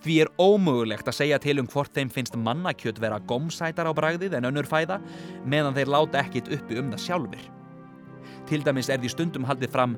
Því 0.05 0.17
er 0.25 0.31
ómögulegt 0.43 1.09
að 1.09 1.19
segja 1.21 1.39
til 1.41 1.57
um 1.63 1.69
hvort 1.71 1.95
þeim 1.97 2.11
finnst 2.13 2.37
mannakjött 2.37 3.01
vera 3.01 3.23
gómsætar 3.31 3.89
á 3.89 3.93
bragðið 3.97 4.37
en 4.37 4.51
önnur 4.51 4.69
fæða 4.69 4.99
meðan 5.49 5.77
þeir 5.77 5.93
láta 5.95 6.25
ekkit 6.25 6.51
uppi 6.59 6.81
um 6.83 6.91
það 6.93 7.05
sjálfur. 7.07 7.56
Til 8.47 8.63
dæmis 8.63 8.91
er 8.93 9.01
því 9.03 9.11
stundum 9.11 9.47
haldið 9.49 9.73
fram 9.75 9.97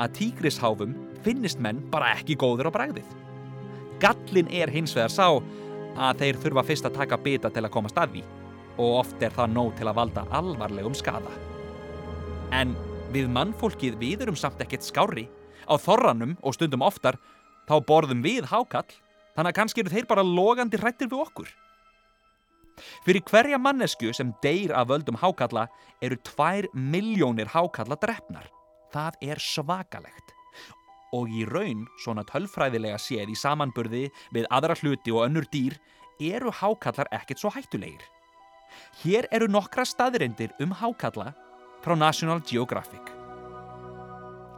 að 0.00 0.14
tígrisháfum 0.16 0.94
finnist 1.24 1.60
menn 1.60 1.82
bara 1.92 2.14
ekki 2.16 2.38
góður 2.40 2.70
á 2.72 2.76
bragðið. 2.76 3.08
Gallin 4.00 4.48
er 4.48 4.72
hins 4.72 4.94
vegar 4.96 5.12
sá 5.12 5.26
að 5.30 6.22
þeir 6.22 6.38
þurfa 6.44 6.64
fyrst 6.64 6.86
að 6.88 6.96
taka 6.96 7.18
bita 7.20 7.50
til 7.52 7.64
að 7.66 7.74
koma 7.74 7.90
staði 7.92 8.22
og 8.80 9.00
oft 9.02 9.22
er 9.22 9.34
það 9.34 9.52
nóg 9.52 9.74
til 9.76 9.88
að 9.90 9.98
valda 9.98 10.24
alvarlegum 10.32 10.96
skada. 10.96 11.32
En 12.56 12.72
við 13.12 13.28
mannfólkið 13.34 13.98
við 14.00 14.24
erum 14.24 14.38
samt 14.38 14.62
ekkert 14.64 14.86
skári. 14.86 15.26
Á 15.68 15.74
þorranum 15.76 16.36
og 16.40 16.56
stundum 16.56 16.86
oftar 16.86 17.18
þá 17.68 17.76
borðum 17.86 18.24
við 18.24 18.48
hákall 18.48 18.88
þannig 19.36 19.50
að 19.50 19.58
kannski 19.58 19.84
eru 19.84 19.92
þeir 19.92 20.08
bara 20.08 20.24
logandi 20.26 20.80
hrættir 20.80 21.10
við 21.10 21.26
okkur. 21.26 21.50
Fyrir 23.06 23.24
hverja 23.30 23.58
mannesku 23.58 24.12
sem 24.16 24.32
deyr 24.44 24.74
af 24.76 24.88
völdum 24.90 25.18
hákalla 25.20 25.68
eru 26.02 26.18
tvær 26.26 26.68
miljónir 26.74 27.50
hákalla 27.52 27.98
drefnar. 28.00 28.46
Það 28.92 29.18
er 29.22 29.42
svakalegt. 29.42 30.34
Og 31.14 31.30
í 31.30 31.44
raun, 31.46 31.86
svona 32.04 32.22
tölfræðilega 32.26 32.98
séð 33.02 33.32
í 33.32 33.38
samanburði 33.38 34.08
við 34.34 34.46
aðra 34.54 34.76
hluti 34.78 35.14
og 35.14 35.26
önnur 35.26 35.46
dýr, 35.50 35.74
eru 36.20 36.52
hákallar 36.54 37.08
ekkert 37.14 37.42
svo 37.42 37.50
hættulegir. 37.54 38.02
Hér 39.02 39.26
eru 39.34 39.48
nokkra 39.50 39.84
staðirindir 39.86 40.52
um 40.62 40.74
hákalla 40.76 41.32
frá 41.82 41.96
National 41.98 42.42
Geographic. 42.46 43.02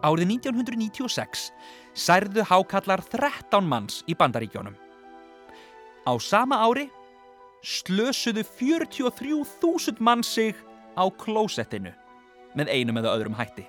Árið 0.03 0.33
1996 0.35 1.51
særðu 1.95 2.43
hákallar 2.49 3.05
13 3.07 3.69
manns 3.69 4.01
í 4.11 4.17
bandaríkjónum. 4.19 4.75
Á 6.03 6.13
sama 6.19 6.59
ári 6.67 6.89
slösuðu 7.63 8.43
43.000 8.59 10.01
mann 10.03 10.23
sig 10.27 10.57
á 10.99 11.07
klósettinu 11.09 11.93
með 12.59 12.73
einum 12.75 12.99
eða 13.01 13.15
öðrum 13.17 13.39
hætti. 13.39 13.65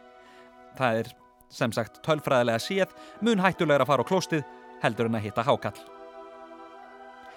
Það 0.78 1.00
er 1.04 1.12
sem 1.54 1.74
sagt 1.76 2.02
tölfræðilega 2.06 2.62
séð 2.62 2.94
mun 3.22 3.42
hættulegur 3.44 3.86
að 3.86 3.92
fara 3.92 4.06
á 4.06 4.10
klóstið 4.10 4.46
heldur 4.84 5.10
en 5.10 5.20
að 5.20 5.28
hitta 5.28 5.46
hákall. 5.46 5.78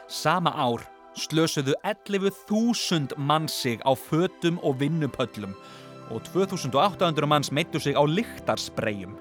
Sama 0.09 0.53
ár 0.57 0.87
slösuðu 1.17 1.77
11.000 1.85 3.17
mann 3.17 3.49
sig 3.49 3.81
á 3.85 3.93
fötum 3.93 4.59
og 4.65 4.81
vinnupöllum 4.81 5.55
og 6.11 6.23
2800 6.33 7.29
manns 7.29 7.53
meittu 7.53 7.81
sig 7.83 7.97
á 7.99 8.03
lyktarspreyjum. 8.07 9.17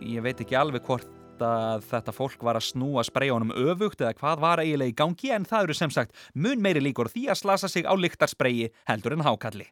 Ég 0.00 0.24
veit 0.24 0.40
ekki 0.40 0.56
alveg 0.56 0.86
hvort 0.86 1.19
að 1.44 1.84
þetta 1.90 2.14
fólk 2.14 2.44
var 2.46 2.58
að 2.58 2.68
snúa 2.68 3.04
spreyjónum 3.06 3.52
öfugt 3.54 4.00
eða 4.02 4.16
hvað 4.18 4.42
var 4.44 4.62
eiginlega 4.62 4.92
í 4.92 4.96
gangi 4.96 5.32
en 5.34 5.46
það 5.48 5.68
eru 5.68 5.76
sem 5.78 5.92
sagt 5.94 6.16
mun 6.34 6.62
meiri 6.62 6.82
líkur 6.84 7.10
því 7.12 7.28
að 7.32 7.40
slasa 7.42 7.70
sig 7.70 7.88
á 7.88 7.94
lyktarspreyi 7.96 8.70
heldur 8.90 9.16
en 9.16 9.26
hákalli. 9.26 9.66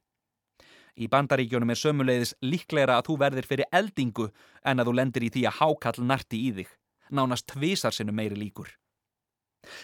Í 0.99 1.07
bandaríkjónum 1.07 1.71
er 1.71 1.79
sömuleiðis 1.79 2.35
líklegra 2.43 2.99
að 2.99 3.07
þú 3.09 3.17
verðir 3.23 3.47
fyrir 3.47 3.71
eldingu 3.71 4.29
en 4.67 4.83
að 4.83 4.91
þú 4.91 4.95
lendir 4.99 5.27
í 5.29 5.33
því 5.35 5.45
að 5.47 5.59
hákall 5.61 6.07
narti 6.11 6.41
í 6.49 6.53
þig. 6.57 6.73
Nánast 7.15 7.47
tvísar 7.53 7.95
sinu 7.95 8.13
meiri 8.13 8.37
líkur. 8.39 8.73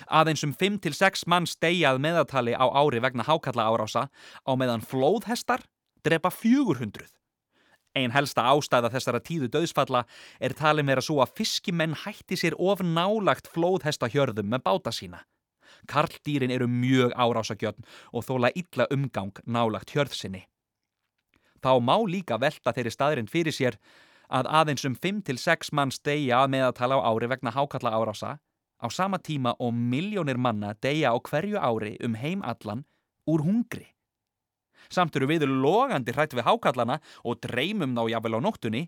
Aðeins 0.07 0.45
um 0.47 0.55
5-6 0.55 1.27
mann 1.31 1.47
stegjað 1.51 2.01
meðatali 2.03 2.55
á 2.55 2.67
ári 2.67 3.03
vegna 3.03 3.27
hákalla 3.27 3.69
árása 3.71 4.09
á 4.43 4.53
meðan 4.59 4.83
flóðhestar 4.83 5.63
drepa 6.05 6.31
400. 6.31 7.07
Einn 7.95 8.11
helsta 8.11 8.43
ástæða 8.51 8.91
þessara 8.91 9.21
tíðu 9.23 9.49
döðsfalla 9.55 10.03
er 10.43 10.55
talið 10.59 10.89
meira 10.89 11.03
svo 11.05 11.21
að 11.23 11.37
fiskimenn 11.39 11.95
hætti 12.05 12.39
sér 12.41 12.57
of 12.59 12.83
nálagt 12.83 13.47
flóðhesta 13.55 14.09
hjörðum 14.11 14.51
með 14.51 14.65
báta 14.67 14.91
sína. 14.91 15.23
Karldýrin 15.87 16.51
eru 16.51 16.67
mjög 16.67 17.15
árásagjöfn 17.15 17.87
og 18.13 18.27
þóla 18.27 18.51
illa 18.59 18.89
umgang 18.91 19.39
nálagt 19.47 19.95
hjörðsinni. 19.95 20.43
Þá 21.63 21.79
má 21.81 21.97
líka 22.03 22.39
velta 22.41 22.75
þeirri 22.75 22.93
staðrind 22.93 23.31
fyrir 23.31 23.55
sér 23.55 23.79
að 24.29 24.51
aðeins 24.51 24.85
um 24.89 24.97
5-6 24.99 25.71
mann 25.73 25.95
stegja 25.95 26.43
að 26.43 26.55
meðatala 26.57 26.99
á 26.99 27.07
ári 27.15 27.31
vegna 27.31 27.55
hákalla 27.55 27.95
árása 27.95 28.37
á 28.83 28.87
sama 28.91 29.19
tíma 29.23 29.55
og 29.63 29.73
miljónir 29.73 30.37
manna 30.37 30.75
degja 30.83 31.15
á 31.15 31.17
hverju 31.17 31.61
ári 31.63 31.97
um 32.05 32.19
heim 32.19 32.43
allan 32.43 32.85
úr 33.31 33.47
hungri. 33.47 33.94
Samt 34.93 35.17
eru 35.17 35.29
við 35.31 35.47
logandi 35.49 36.15
hrætt 36.15 36.37
við 36.37 36.47
hákallana 36.49 37.01
og 37.25 37.41
dreymum 37.45 37.97
þá 37.97 38.05
jáfnvel 38.13 38.39
á 38.39 38.41
nóttunni, 38.45 38.85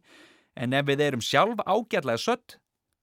en 0.56 0.72
ef 0.76 0.86
við 0.88 1.04
erum 1.06 1.24
sjálf 1.24 1.60
ágætlega 1.64 2.20
sött, 2.20 2.58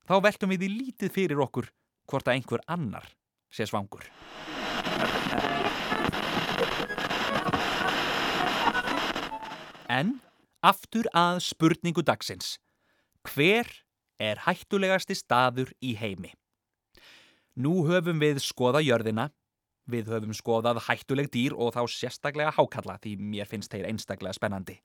þá 0.10 0.20
veltum 0.26 0.54
við 0.54 0.68
í 0.68 0.74
lítið 0.74 1.14
fyrir 1.14 1.44
okkur 1.46 1.70
hvort 2.10 2.28
að 2.28 2.40
einhver 2.40 2.64
annar 2.68 3.08
sé 3.54 3.68
svangur. 3.70 4.10
En 9.94 10.18
aftur 10.66 11.08
að 11.14 11.42
spurningu 11.46 12.02
dagsins. 12.06 12.58
Hver 13.28 13.68
er 14.20 14.42
hættulegasti 14.48 15.16
staður 15.16 15.72
í 15.84 15.94
heimi? 16.00 16.34
Nú 17.54 17.84
höfum 17.86 18.18
við 18.24 18.42
skoða 18.42 18.82
jörðina 18.82 19.30
Við 19.90 20.12
höfum 20.13 20.36
skoðað 20.36 20.80
hættuleg 20.86 21.28
dýr 21.34 21.56
og 21.60 21.74
þá 21.75 21.82
sérstaklega 21.92 22.54
hákalla 22.56 23.00
því 23.04 23.18
mér 23.20 23.50
finnst 23.50 23.74
þeir 23.74 23.90
einstaklega 23.90 24.36
spennandi. 24.38 24.78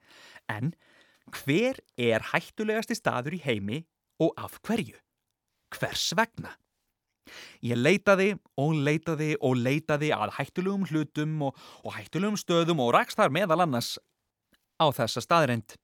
En 0.51 0.73
hver 1.31 1.79
er 1.95 2.25
hættulegasti 2.33 2.97
staður 2.99 3.37
í 3.39 3.43
heimi 3.45 3.85
og 4.23 4.33
af 4.41 4.59
hverju? 4.67 4.97
Hvers 5.77 6.11
vegna? 6.19 6.57
Ég 7.63 7.77
leitaði 7.77 8.33
og 8.59 8.75
leitaði 8.87 9.35
og 9.45 9.59
leitaði 9.61 10.11
að 10.17 10.33
hættulegum 10.39 10.87
hlutum 10.89 11.35
og, 11.49 11.59
og 11.85 11.95
hættulegum 11.99 12.39
stöðum 12.41 12.81
og 12.83 12.95
rakst 12.97 13.21
þar 13.21 13.35
meðal 13.35 13.61
annars 13.67 13.97
á 14.81 14.87
þessa 14.95 15.23
staðrind. 15.23 15.77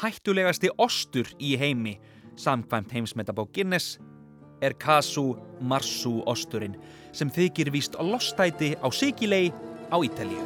Hættulegasti 0.00 0.70
ostur 0.78 1.32
í 1.40 1.56
heimi 1.58 1.96
samkvæmt 2.40 2.92
heimsmetabók 2.94 3.54
Guinness 3.56 3.98
er 4.60 4.76
Kasu 4.78 5.34
Marsu 5.60 6.20
osturinn 6.28 6.76
sem 7.12 7.30
þykir 7.32 7.72
víst 7.74 7.96
lostæti 7.98 8.74
á 8.78 8.88
Sigilei 8.92 9.50
á 9.90 9.96
Ítalíu. 9.98 10.44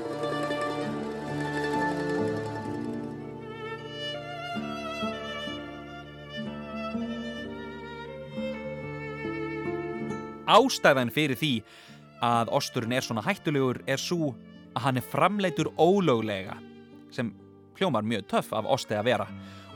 Ástæðan 10.45 11.11
fyrir 11.11 11.39
því 11.41 11.55
að 12.25 12.51
osturinn 12.55 12.93
er 12.95 13.05
svona 13.05 13.25
hættulegur 13.25 13.81
er 13.91 14.01
svo 14.01 14.35
að 14.75 14.83
hann 14.87 15.01
er 15.01 15.07
framleitur 15.09 15.71
ólöglega 15.81 16.59
sem 17.15 17.33
hljómar 17.79 18.07
mjög 18.07 18.29
töff 18.31 18.53
af 18.55 18.69
osti 18.71 18.97
að 18.97 19.09
vera 19.09 19.27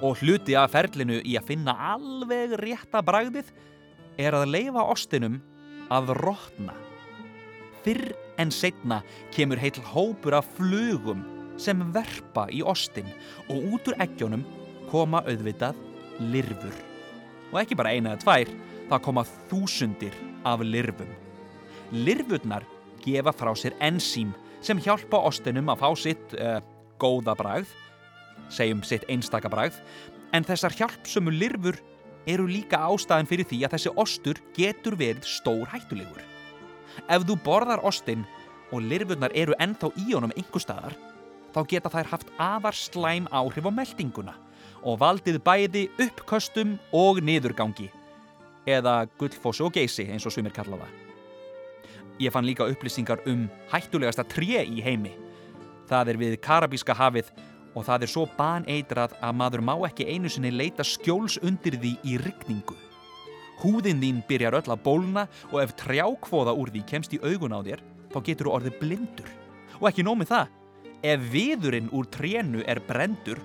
og 0.05 0.21
hluti 0.21 0.55
af 0.59 0.75
ferlinu 0.75 1.19
í 1.25 1.35
að 1.39 1.49
finna 1.51 1.75
alveg 1.95 2.55
rétta 2.61 3.03
bragðið 3.03 3.51
er 4.19 4.35
að 4.35 4.51
leifa 4.51 4.85
ostinum 4.91 5.39
að 5.95 6.13
rótna. 6.19 6.75
Fyrr 7.85 8.13
en 8.39 8.51
setna 8.53 9.01
kemur 9.35 9.61
heitl 9.61 9.85
hópur 9.95 10.37
af 10.39 10.49
flugum 10.59 11.23
sem 11.59 11.81
verpa 11.95 12.47
í 12.55 12.63
ostin 12.63 13.09
og 13.49 13.75
út 13.75 13.91
úr 13.91 13.99
eggjónum 14.03 14.45
koma 14.91 15.23
auðvitað 15.27 15.79
lirfur. 16.33 16.75
Og 17.53 17.63
ekki 17.63 17.79
bara 17.79 17.95
eina 17.95 18.15
eða 18.15 18.23
tvær, 18.25 18.53
það 18.91 19.05
koma 19.07 19.25
þúsundir 19.49 20.15
af 20.47 20.63
lirfum. 20.65 21.11
Lirfurnar 21.95 22.67
gefa 23.05 23.33
frá 23.33 23.55
sér 23.57 23.77
ensím 23.85 24.35
sem 24.65 24.81
hjálpa 24.83 25.21
ostinum 25.29 25.71
að 25.73 25.83
fá 25.83 25.89
sitt 25.97 26.35
uh, 26.37 26.59
góða 27.01 27.37
bragð, 27.39 27.71
segjum 28.53 28.83
sitt 28.87 29.07
einstaka 29.09 29.51
bragð, 29.53 29.79
en 30.35 30.45
þessar 30.45 30.75
hjálpsömu 30.77 31.33
lirfur 31.33 31.79
eru 32.27 32.47
líka 32.49 32.81
ástæðan 32.89 33.29
fyrir 33.29 33.47
því 33.49 33.61
að 33.65 33.77
þessi 33.77 33.93
ostur 34.03 34.41
getur 34.57 34.97
verið 34.99 35.29
stór 35.29 35.69
hættulegur. 35.73 36.25
Ef 37.09 37.25
þú 37.29 37.39
borðar 37.45 37.85
ostin 37.87 38.25
og 38.73 38.83
lirfurnar 38.85 39.33
eru 39.37 39.57
ennþá 39.63 39.93
í 39.97 40.11
honum 40.13 40.35
einhver 40.37 40.63
staðar, 40.63 40.97
þá 41.55 41.61
geta 41.71 41.93
þær 41.93 42.11
haft 42.13 42.33
afar 42.39 42.77
slæm 42.77 43.29
áhrif 43.33 43.69
á 43.69 43.73
meldinguna 43.73 44.35
og 44.83 45.01
valdið 45.01 45.41
bæði 45.43 45.85
uppköstum 45.99 46.77
og 46.95 47.23
niðurgangi, 47.25 47.89
eða 48.69 49.07
gullfossu 49.19 49.67
og 49.67 49.75
geysi 49.75 50.07
eins 50.13 50.27
og 50.29 50.35
svimir 50.35 50.55
kalla 50.55 50.79
það. 50.83 50.97
Ég 52.19 52.35
fann 52.35 52.47
líka 52.47 52.67
upplýsingar 52.67 53.23
um 53.31 53.47
hættulegasta 53.71 54.25
tré 54.27 54.65
í 54.67 54.83
heimi. 54.83 55.13
Það 55.89 56.13
er 56.13 56.19
við 56.21 56.37
Karabíska 56.43 56.97
hafið 56.99 57.31
og 57.75 57.87
það 57.87 58.05
er 58.05 58.13
svo 58.13 58.27
baneitrað 58.39 59.17
að 59.21 59.39
maður 59.41 59.65
má 59.65 59.75
ekki 59.89 60.09
einu 60.09 60.31
sinni 60.33 60.53
leita 60.55 60.87
skjóls 60.87 61.39
undir 61.43 61.79
því 61.79 61.95
í 62.05 62.17
ryggningu. 62.23 62.77
Húðin 63.59 64.03
þín 64.03 64.23
byrjar 64.29 64.59
öll 64.61 64.71
að 64.71 64.83
bólna 64.85 65.27
og 65.51 65.61
ef 65.65 65.75
trjákvoða 65.81 66.55
úr 66.55 66.71
því 66.75 66.85
kemst 66.87 67.15
í 67.17 67.23
augun 67.25 67.57
á 67.57 67.61
þér, 67.67 67.83
þá 68.13 68.19
getur 68.27 68.49
þú 68.49 68.55
orðið 68.55 68.81
blindur. 68.83 69.31
Og 69.81 69.89
ekki 69.91 70.05
nómið 70.07 70.31
það, 70.31 70.53
ef 71.03 71.25
viðurinn 71.33 71.91
úr 71.95 72.07
trénu 72.15 72.63
er 72.67 72.81
brendur, 72.87 73.41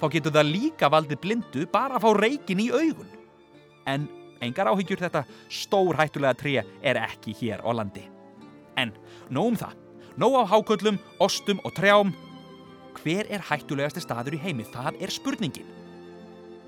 þá 0.00 0.06
getur 0.14 0.34
það 0.36 0.52
líka 0.54 0.90
valdið 0.92 1.20
blindu 1.24 1.66
bara 1.72 1.98
að 1.98 2.06
fá 2.06 2.10
reikin 2.16 2.64
í 2.64 2.70
augun. 2.72 3.12
En 3.88 4.08
engar 4.44 4.70
áhyggjur 4.72 5.02
þetta 5.04 5.24
stór 5.52 5.98
hættulega 5.98 6.36
tré 6.38 6.54
er 6.62 7.00
ekki 7.02 7.34
hér 7.40 7.64
á 7.64 7.70
landi. 7.76 8.04
En 8.78 8.92
nóg 9.28 9.52
um 9.52 9.58
það, 9.58 9.74
nóg 10.16 10.38
á 10.38 10.42
háköllum, 10.54 11.00
ostum 11.20 11.60
og 11.64 11.74
trjám, 11.76 12.14
hver 13.02 13.28
er 13.32 13.44
hættulegasti 13.48 14.02
staður 14.04 14.36
í 14.38 14.42
heimi? 14.42 14.66
Það 14.68 14.98
er 15.04 15.12
spurningin. 15.12 15.68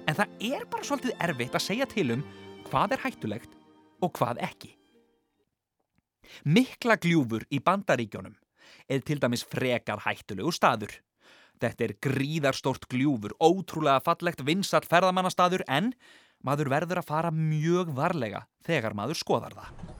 En 0.09 0.17
það 0.19 0.45
er 0.51 0.67
bara 0.71 0.87
svolítið 0.87 1.25
erfitt 1.27 1.57
að 1.57 1.67
segja 1.67 1.89
til 1.91 2.07
um 2.17 2.25
hvað 2.71 2.97
er 2.97 3.05
hættulegt 3.05 3.57
og 4.05 4.15
hvað 4.17 4.41
ekki. 4.47 4.73
Mikla 6.47 6.97
gljúfur 7.01 7.45
í 7.51 7.61
bandaríkjónum 7.65 8.37
er 8.91 9.05
til 9.07 9.21
dæmis 9.23 9.45
frekar 9.47 10.03
hættulegu 10.07 10.53
staður. 10.55 10.93
Þetta 11.61 11.85
er 11.85 11.97
gríðarstort 12.01 12.87
gljúfur, 12.89 13.35
ótrúlega 13.37 14.01
fallegt 14.05 14.45
vinsall 14.47 14.87
ferðamannastaður 14.89 15.67
en 15.69 15.93
maður 16.47 16.73
verður 16.73 17.03
að 17.03 17.11
fara 17.11 17.35
mjög 17.35 17.93
varlega 17.97 18.47
þegar 18.65 18.97
maður 18.97 19.21
skoðar 19.21 19.59
það. 19.59 20.00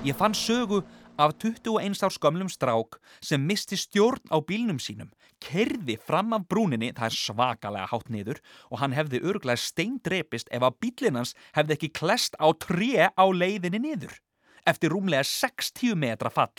Ég 0.00 0.16
fann 0.16 0.32
sögu 0.32 0.78
af 1.20 1.34
21 1.36 2.02
árs 2.02 2.16
gamlum 2.18 2.48
strák 2.48 2.96
sem 3.20 3.42
misti 3.44 3.76
stjórn 3.76 4.32
á 4.32 4.40
bílnum 4.40 4.78
sínum, 4.80 5.10
kerði 5.44 5.98
fram 6.00 6.32
af 6.32 6.46
brúninni, 6.48 6.88
það 6.96 7.10
er 7.10 7.16
svakalega 7.18 7.90
hátt 7.90 8.08
niður 8.08 8.40
og 8.72 8.80
hann 8.80 8.96
hefði 8.96 9.20
örglega 9.20 9.60
steindrepist 9.60 10.48
ef 10.48 10.64
að 10.64 10.78
bílinans 10.80 11.34
hefði 11.52 11.76
ekki 11.76 11.90
klest 12.00 12.38
á 12.40 12.48
tré 12.56 13.10
á 13.12 13.24
leiðinni 13.28 13.82
niður, 13.84 14.16
eftir 14.64 14.96
rúmlega 14.96 15.28
60 15.28 15.92
metra 16.00 16.32
fall. 16.32 16.56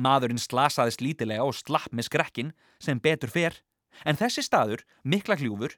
Maðurinn 0.00 0.40
slasaðist 0.40 1.04
lítilega 1.04 1.44
og 1.44 1.58
slapp 1.60 1.92
með 1.92 2.08
skrekkin 2.08 2.54
sem 2.80 2.96
betur 3.04 3.28
fer, 3.28 3.60
en 4.08 4.16
þessi 4.16 4.46
staður, 4.48 4.86
mikla 5.04 5.36
hljúfur, 5.36 5.76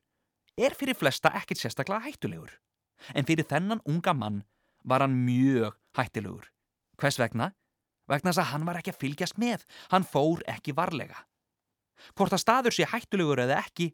er 0.55 0.79
fyrir 0.79 0.95
flesta 0.95 1.35
ekkit 1.43 1.59
sérstaklega 1.59 2.07
hættulegur. 2.07 2.55
En 3.19 3.27
fyrir 3.27 3.51
þennan 3.51 3.83
unga 3.83 4.15
mann 4.15 4.45
var 4.85 5.05
hann 5.05 5.17
mjög 5.27 5.77
hættilegur. 5.97 6.49
Hvers 7.01 7.19
vegna? 7.21 7.53
Vegna 8.11 8.33
þess 8.33 8.43
að 8.43 8.51
hann 8.53 8.67
var 8.67 8.79
ekki 8.81 8.93
að 8.93 9.01
fylgjast 9.03 9.39
með. 9.41 9.65
Hann 9.93 10.07
fór 10.07 10.43
ekki 10.51 10.75
varlega. 10.77 11.25
Hvort 12.17 12.35
að 12.35 12.43
staður 12.43 12.75
sé 12.75 12.87
hættulegur 12.91 13.45
eða 13.45 13.61
ekki, 13.63 13.93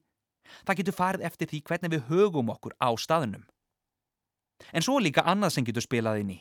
það 0.65 0.81
getur 0.81 0.97
farið 0.97 1.27
eftir 1.29 1.51
því 1.51 1.63
hvernig 1.69 1.95
við 1.95 2.07
högum 2.09 2.53
okkur 2.55 2.77
á 2.81 2.89
staðunum. 2.97 3.45
En 4.73 4.85
svo 4.85 4.99
líka 4.99 5.23
annað 5.29 5.55
sem 5.55 5.67
getur 5.67 5.85
spilað 5.85 6.23
inn 6.23 6.35
í. 6.35 6.41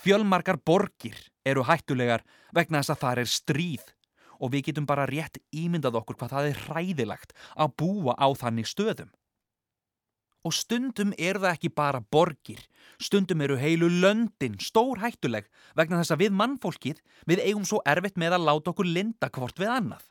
Fjölmarkar 0.00 0.56
borgir 0.64 1.18
eru 1.44 1.66
hættulegar 1.66 2.24
vegna 2.54 2.80
þess 2.80 2.94
að 2.94 3.02
það 3.02 3.20
er 3.22 3.32
stríð 3.32 3.90
og 4.36 4.52
við 4.52 4.70
getum 4.70 4.86
bara 4.88 5.08
rétt 5.08 5.40
ímyndað 5.52 5.98
okkur 6.00 6.18
hvað 6.20 6.32
það 6.34 6.48
er 6.50 6.62
hræðilagt 6.66 7.34
að 7.56 7.74
búa 7.82 8.16
á 8.16 8.28
þannig 8.36 8.68
stöðum. 8.68 9.10
Og 10.46 10.54
stundum 10.54 11.10
er 11.18 11.40
það 11.42 11.56
ekki 11.56 11.70
bara 11.74 11.98
borgir, 12.14 12.60
stundum 13.02 13.40
eru 13.42 13.56
heilu 13.58 13.88
löndin 13.90 14.60
stór 14.62 15.00
hættuleg 15.02 15.48
vegna 15.74 15.98
þess 15.98 16.14
að 16.14 16.22
við 16.22 16.36
mannfólkið 16.38 17.00
við 17.26 17.42
eigum 17.42 17.64
svo 17.66 17.80
erfitt 17.82 18.20
með 18.20 18.36
að 18.36 18.46
láta 18.46 18.70
okkur 18.70 18.86
linda 18.86 19.30
hvort 19.32 19.58
við 19.58 19.72
annað. 19.74 20.04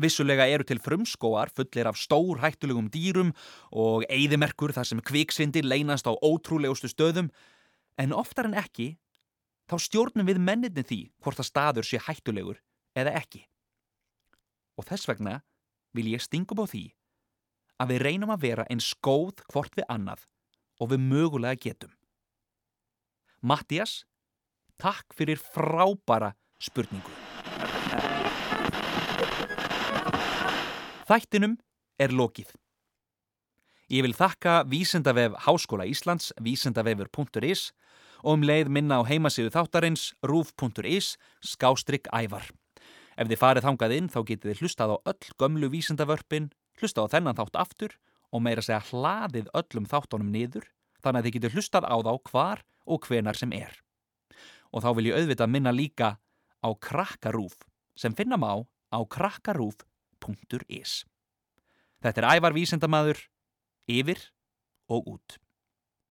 Vissulega 0.00 0.46
eru 0.48 0.64
til 0.64 0.78
frumskóar 0.80 1.50
fullir 1.52 1.90
af 1.90 1.98
stór 1.98 2.38
hættulegum 2.40 2.88
dýrum 2.94 3.34
og 3.74 4.06
eigðimerkur 4.08 4.72
þar 4.76 4.88
sem 4.88 5.02
kviksvindir 5.02 5.66
leynast 5.66 6.06
á 6.06 6.14
ótrúlegustu 6.14 6.88
stöðum, 6.88 7.32
en 7.98 8.14
oftar 8.16 8.46
en 8.48 8.56
ekki 8.56 8.94
þá 9.68 9.76
stjórnum 9.82 10.30
við 10.30 10.40
menninni 10.40 10.86
því 10.86 11.00
hvort 11.20 11.42
að 11.42 11.50
staður 11.50 11.90
sé 11.90 11.98
hættulegur 12.06 12.62
eða 12.94 13.18
ekki. 13.18 13.42
Og 14.78 14.86
þess 14.86 15.10
vegna 15.10 15.40
vil 15.92 16.06
ég 16.14 16.22
stingum 16.22 16.62
á 16.62 16.70
því 16.70 16.86
að 17.80 17.94
við 17.94 18.02
reynum 18.04 18.32
að 18.34 18.44
vera 18.44 18.68
eins 18.68 18.92
góð 19.00 19.40
hvort 19.52 19.74
við 19.78 19.88
annað 19.88 20.26
og 20.80 20.92
við 20.92 21.04
mögulega 21.08 21.60
getum. 21.60 21.92
Mattias, 23.40 24.04
takk 24.80 25.16
fyrir 25.16 25.40
frábara 25.40 26.34
spurningu. 26.60 27.12
Þættinum 31.08 31.56
er 31.98 32.12
lokið. 32.14 32.52
Ég 33.90 34.04
vil 34.06 34.14
þakka 34.14 34.60
Vísendavef 34.70 35.34
Háskóla 35.48 35.88
Íslands, 35.88 36.30
vísendavefur.is 36.38 37.72
og 38.22 38.36
um 38.36 38.44
leið 38.46 38.68
minna 38.70 39.00
á 39.00 39.08
heimasíðu 39.08 39.50
þáttarins 39.50 40.12
rúf.is 40.22 41.16
skástrygg 41.42 42.06
ævar. 42.14 42.46
Ef 43.18 43.26
þið 43.26 43.40
farið 43.40 43.66
þangað 43.66 43.94
inn 43.96 44.12
þá 44.12 44.20
getið 44.28 44.52
þið 44.52 44.62
hlustað 44.62 44.94
á 44.94 44.96
öll 45.10 45.32
gömlu 45.40 45.72
vísendavörpin 45.72 46.52
hlusta 46.80 47.04
á 47.04 47.12
þennan 47.12 47.38
þátt 47.38 47.60
aftur 47.60 47.96
og 48.30 48.44
meira 48.44 48.64
segja 48.64 48.82
hlaðið 48.90 49.50
öllum 49.56 49.88
þáttunum 49.90 50.32
niður 50.32 50.68
þannig 51.04 51.20
að 51.20 51.26
þið 51.26 51.36
getur 51.36 51.54
hlustað 51.56 51.88
á 51.88 51.96
þá 52.06 52.12
hvar 52.30 52.64
og 52.86 53.06
hvenar 53.06 53.38
sem 53.38 53.52
er. 53.56 53.72
Og 54.70 54.84
þá 54.84 54.90
vil 54.96 55.10
ég 55.10 55.18
auðvitað 55.18 55.52
minna 55.52 55.74
líka 55.74 56.16
á 56.62 56.68
krakkarúf 56.76 57.58
sem 57.98 58.14
finna 58.16 58.38
má 58.40 58.52
á 58.90 58.98
krakkarúf.is. 59.04 61.04
Þetta 62.00 62.22
er 62.22 62.28
ævar 62.38 62.56
vísendamadur, 62.56 63.18
yfir 63.90 64.22
og 64.88 65.16
út. 65.16 65.40